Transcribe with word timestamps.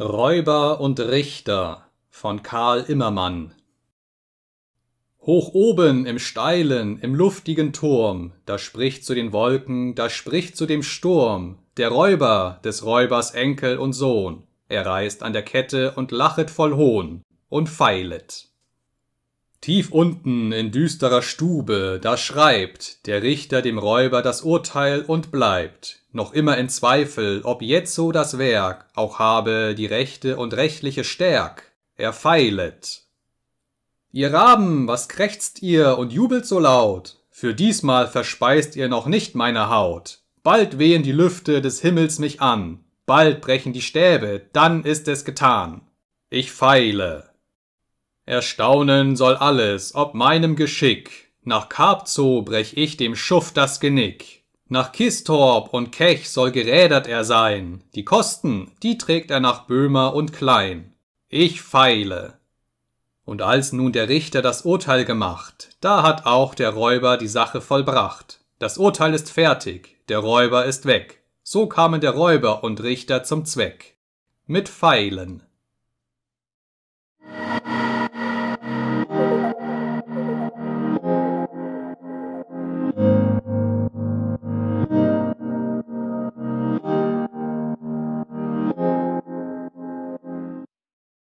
Räuber 0.00 0.80
und 0.80 0.98
Richter 0.98 1.86
von 2.08 2.42
Karl 2.42 2.84
Immermann 2.88 3.52
Hoch 5.20 5.52
oben 5.52 6.06
im 6.06 6.18
steilen, 6.18 6.98
im 7.00 7.14
luftigen 7.14 7.74
Turm, 7.74 8.32
da 8.46 8.56
spricht 8.56 9.04
zu 9.04 9.14
den 9.14 9.34
Wolken, 9.34 9.94
da 9.94 10.08
spricht 10.08 10.56
zu 10.56 10.64
dem 10.64 10.82
Sturm, 10.82 11.58
der 11.76 11.90
Räuber, 11.90 12.60
des 12.64 12.82
Räubers 12.82 13.32
Enkel 13.32 13.76
und 13.76 13.92
Sohn. 13.92 14.44
Er 14.68 14.86
reißt 14.86 15.22
an 15.22 15.34
der 15.34 15.42
Kette 15.42 15.90
und 15.90 16.12
lachet 16.12 16.50
voll 16.50 16.76
Hohn 16.76 17.20
und 17.50 17.68
feilet. 17.68 18.48
Tief 19.60 19.92
unten 19.92 20.52
in 20.52 20.72
düsterer 20.72 21.20
Stube, 21.20 22.00
da 22.02 22.16
schreibt 22.16 23.06
der 23.06 23.22
Richter 23.22 23.60
dem 23.60 23.76
Räuber 23.76 24.22
das 24.22 24.40
Urteil 24.40 25.02
und 25.02 25.30
bleibt 25.30 25.99
noch 26.12 26.32
immer 26.32 26.58
in 26.58 26.68
Zweifel, 26.68 27.42
ob 27.44 27.62
jetzo 27.62 28.12
das 28.12 28.38
Werk 28.38 28.86
auch 28.94 29.18
habe 29.18 29.74
die 29.76 29.86
rechte 29.86 30.36
und 30.36 30.54
rechtliche 30.54 31.04
Stärk. 31.04 31.64
Er 31.96 32.12
feilet. 32.12 33.02
Ihr 34.12 34.32
Raben, 34.32 34.88
was 34.88 35.08
krächzt 35.08 35.62
ihr 35.62 35.98
und 35.98 36.12
jubelt 36.12 36.46
so 36.46 36.58
laut? 36.58 37.18
Für 37.30 37.54
diesmal 37.54 38.08
verspeist 38.08 38.74
ihr 38.76 38.88
noch 38.88 39.06
nicht 39.06 39.34
meine 39.34 39.70
Haut. 39.70 40.18
Bald 40.42 40.78
wehen 40.78 41.02
die 41.02 41.12
Lüfte 41.12 41.60
des 41.60 41.80
Himmels 41.80 42.18
mich 42.18 42.40
an, 42.40 42.84
bald 43.06 43.40
brechen 43.40 43.72
die 43.72 43.82
Stäbe, 43.82 44.42
dann 44.52 44.84
ist 44.84 45.06
es 45.08 45.24
getan. 45.24 45.82
Ich 46.30 46.50
feile. 46.50 47.30
Erstaunen 48.24 49.16
soll 49.16 49.36
alles, 49.36 49.94
ob 49.94 50.14
meinem 50.14 50.56
Geschick. 50.56 51.32
Nach 51.42 51.68
Karpzow 51.68 52.44
brech 52.44 52.76
ich 52.76 52.96
dem 52.96 53.16
Schuft 53.16 53.56
das 53.56 53.80
Genick. 53.80 54.39
Nach 54.72 54.92
Kistorp 54.92 55.74
und 55.74 55.90
Kech 55.90 56.30
soll 56.30 56.52
gerädert 56.52 57.08
er 57.08 57.24
sein. 57.24 57.82
Die 57.96 58.04
Kosten, 58.04 58.70
die 58.84 58.98
trägt 58.98 59.32
er 59.32 59.40
nach 59.40 59.66
Böhmer 59.66 60.14
und 60.14 60.32
Klein. 60.32 60.94
Ich 61.28 61.60
feile. 61.60 62.38
Und 63.24 63.42
als 63.42 63.72
nun 63.72 63.90
der 63.90 64.08
Richter 64.08 64.42
das 64.42 64.62
Urteil 64.62 65.04
gemacht, 65.04 65.70
da 65.80 66.04
hat 66.04 66.24
auch 66.24 66.54
der 66.54 66.70
Räuber 66.70 67.16
die 67.16 67.26
Sache 67.26 67.60
vollbracht. 67.60 68.44
Das 68.60 68.78
Urteil 68.78 69.12
ist 69.12 69.32
fertig, 69.32 69.96
der 70.08 70.20
Räuber 70.20 70.64
ist 70.64 70.86
weg. 70.86 71.24
So 71.42 71.66
kamen 71.66 72.00
der 72.00 72.12
Räuber 72.12 72.62
und 72.62 72.80
Richter 72.80 73.24
zum 73.24 73.44
Zweck. 73.46 73.96
Mit 74.46 74.68
Pfeilen. 74.68 75.42